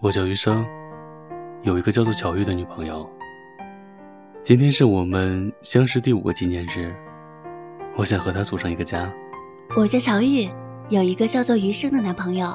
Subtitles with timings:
[0.00, 0.66] 我叫余生，
[1.62, 3.08] 有一个叫做巧玉的女朋友。
[4.42, 6.94] 今天是我们相识第五个纪念日，
[7.96, 9.10] 我想和她组成一个家。
[9.76, 10.48] 我叫乔玉，
[10.90, 12.54] 有一个叫做余生的男朋友。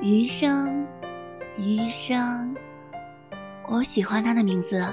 [0.00, 0.86] 余生，
[1.58, 2.54] 余生，
[3.68, 4.86] 我喜欢他的名字，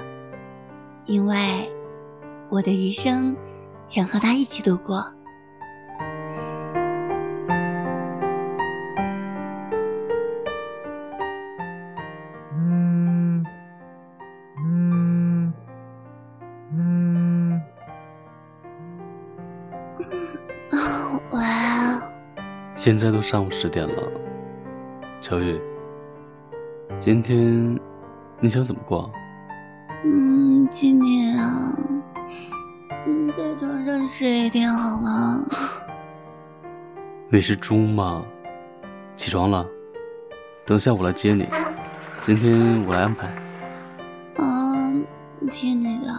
[1.04, 1.70] 因为
[2.48, 3.36] 我的余生
[3.86, 5.13] 想和他一起度过。
[22.74, 24.02] 现在都上午十点了，
[25.20, 25.60] 乔玉，
[26.98, 27.78] 今天
[28.40, 29.10] 你想怎么过？
[30.04, 31.78] 嗯，今天啊，
[33.06, 35.48] 嗯，在床上睡一天好了。
[37.30, 38.24] 你是猪吗？
[39.16, 39.66] 起床了，
[40.66, 41.46] 等下我来接你。
[42.20, 43.28] 今天我来安排。
[44.36, 44.92] 啊，
[45.50, 46.12] 听你的，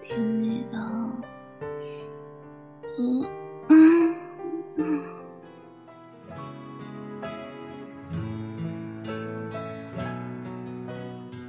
[0.00, 0.78] 听你的。
[2.98, 3.26] 嗯。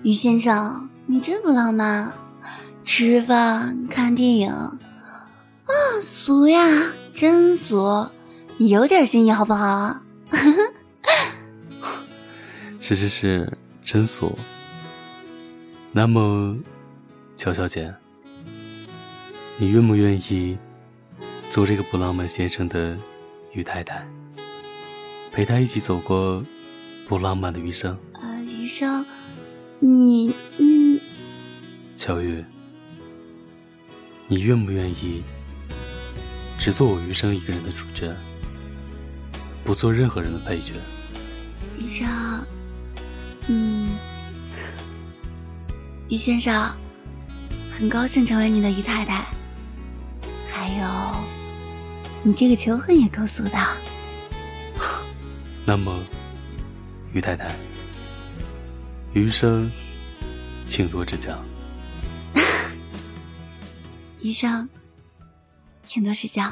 [0.03, 2.09] 于先生，你真不浪漫，
[2.83, 4.77] 吃饭看电影啊，
[6.01, 8.07] 俗呀，真俗！
[8.57, 9.99] 你有点心意好不好？
[12.79, 13.51] 是是是，
[13.83, 14.37] 真俗。
[15.91, 16.57] 那么，
[17.35, 17.93] 乔小姐，
[19.57, 20.57] 你愿不愿意
[21.49, 22.95] 做这个不浪漫先生的
[23.53, 24.07] 于太太，
[25.31, 26.45] 陪他一起走过
[27.07, 27.97] 不浪漫的余生？
[28.13, 29.03] 啊，余生。
[29.79, 30.99] 你嗯，
[31.95, 32.45] 乔玉，
[34.27, 35.23] 你愿不愿意
[36.57, 38.15] 只做我余生一个人的主角，
[39.63, 40.73] 不做任何人的配角？
[41.79, 42.07] 余生，
[43.47, 43.89] 嗯，
[46.09, 46.71] 余先生，
[47.75, 49.25] 很高兴成为你的余太太。
[50.51, 50.85] 还有，
[52.21, 53.57] 你这个求婚也够俗的。
[55.65, 56.03] 那么，
[57.13, 57.55] 于太太。
[59.13, 59.71] 余生，
[60.67, 61.43] 请多指教。
[64.21, 64.67] 余生，
[65.81, 66.51] 请多指教。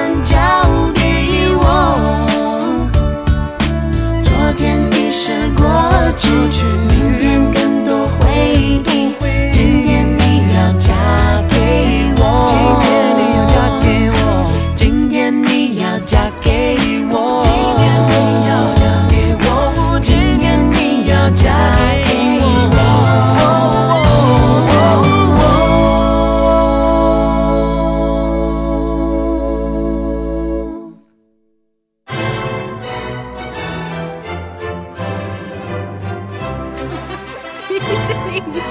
[38.31, 38.61] 停停！